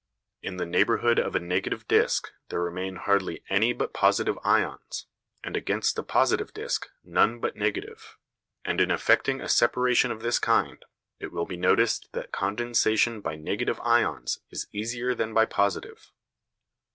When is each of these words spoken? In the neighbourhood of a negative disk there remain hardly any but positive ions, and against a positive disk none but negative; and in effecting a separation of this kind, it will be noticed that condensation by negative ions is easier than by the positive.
In 0.41 0.57
the 0.57 0.65
neighbourhood 0.65 1.19
of 1.19 1.35
a 1.35 1.39
negative 1.39 1.87
disk 1.87 2.31
there 2.49 2.59
remain 2.59 2.95
hardly 2.95 3.43
any 3.51 3.71
but 3.71 3.93
positive 3.93 4.35
ions, 4.43 5.05
and 5.43 5.55
against 5.55 5.99
a 5.99 6.01
positive 6.01 6.55
disk 6.55 6.87
none 7.03 7.39
but 7.39 7.55
negative; 7.55 8.17
and 8.65 8.81
in 8.81 8.89
effecting 8.89 9.41
a 9.41 9.47
separation 9.47 10.09
of 10.09 10.23
this 10.23 10.39
kind, 10.39 10.83
it 11.19 11.31
will 11.31 11.45
be 11.45 11.55
noticed 11.55 12.09
that 12.13 12.31
condensation 12.31 13.21
by 13.21 13.35
negative 13.35 13.79
ions 13.81 14.39
is 14.49 14.65
easier 14.73 15.13
than 15.13 15.35
by 15.35 15.45
the 15.45 15.49
positive. 15.53 16.11